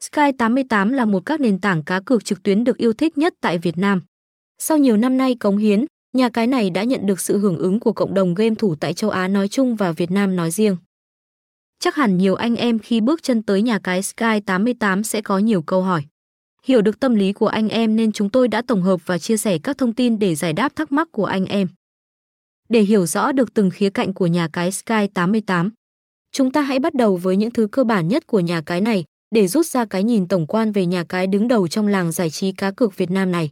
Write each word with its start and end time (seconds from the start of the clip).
Sky 0.00 0.32
88 0.38 0.92
là 0.92 1.04
một 1.04 1.26
các 1.26 1.40
nền 1.40 1.60
tảng 1.60 1.82
cá 1.82 2.00
cược 2.00 2.24
trực 2.24 2.42
tuyến 2.42 2.64
được 2.64 2.76
yêu 2.76 2.92
thích 2.92 3.18
nhất 3.18 3.34
tại 3.40 3.58
Việt 3.58 3.78
Nam. 3.78 4.02
Sau 4.58 4.78
nhiều 4.78 4.96
năm 4.96 5.16
nay 5.16 5.34
cống 5.34 5.56
hiến, 5.56 5.84
nhà 6.12 6.28
cái 6.28 6.46
này 6.46 6.70
đã 6.70 6.84
nhận 6.84 7.06
được 7.06 7.20
sự 7.20 7.38
hưởng 7.38 7.58
ứng 7.58 7.80
của 7.80 7.92
cộng 7.92 8.14
đồng 8.14 8.34
game 8.34 8.54
thủ 8.54 8.74
tại 8.80 8.94
châu 8.94 9.10
Á 9.10 9.28
nói 9.28 9.48
chung 9.48 9.76
và 9.76 9.92
Việt 9.92 10.10
Nam 10.10 10.36
nói 10.36 10.50
riêng. 10.50 10.76
Chắc 11.80 11.94
hẳn 11.94 12.16
nhiều 12.16 12.34
anh 12.34 12.56
em 12.56 12.78
khi 12.78 13.00
bước 13.00 13.22
chân 13.22 13.42
tới 13.42 13.62
nhà 13.62 13.78
cái 13.78 14.02
Sky 14.02 14.40
88 14.46 15.04
sẽ 15.04 15.20
có 15.20 15.38
nhiều 15.38 15.62
câu 15.62 15.82
hỏi. 15.82 16.02
Hiểu 16.64 16.82
được 16.82 17.00
tâm 17.00 17.14
lý 17.14 17.32
của 17.32 17.46
anh 17.46 17.68
em 17.68 17.96
nên 17.96 18.12
chúng 18.12 18.30
tôi 18.30 18.48
đã 18.48 18.62
tổng 18.62 18.82
hợp 18.82 19.00
và 19.06 19.18
chia 19.18 19.36
sẻ 19.36 19.58
các 19.58 19.78
thông 19.78 19.92
tin 19.92 20.18
để 20.18 20.34
giải 20.34 20.52
đáp 20.52 20.76
thắc 20.76 20.92
mắc 20.92 21.08
của 21.12 21.24
anh 21.24 21.46
em. 21.46 21.68
Để 22.68 22.80
hiểu 22.80 23.06
rõ 23.06 23.32
được 23.32 23.54
từng 23.54 23.70
khía 23.70 23.90
cạnh 23.90 24.14
của 24.14 24.26
nhà 24.26 24.48
cái 24.52 24.72
Sky 24.72 25.06
88, 25.14 25.70
chúng 26.32 26.52
ta 26.52 26.62
hãy 26.62 26.78
bắt 26.78 26.94
đầu 26.94 27.16
với 27.16 27.36
những 27.36 27.50
thứ 27.50 27.68
cơ 27.72 27.84
bản 27.84 28.08
nhất 28.08 28.26
của 28.26 28.40
nhà 28.40 28.60
cái 28.60 28.80
này 28.80 29.04
để 29.30 29.46
rút 29.46 29.66
ra 29.66 29.84
cái 29.84 30.04
nhìn 30.04 30.28
tổng 30.28 30.46
quan 30.46 30.72
về 30.72 30.86
nhà 30.86 31.04
cái 31.04 31.26
đứng 31.26 31.48
đầu 31.48 31.68
trong 31.68 31.86
làng 31.86 32.12
giải 32.12 32.30
trí 32.30 32.52
cá 32.52 32.70
cược 32.70 32.96
Việt 32.96 33.10
Nam 33.10 33.32
này. 33.32 33.50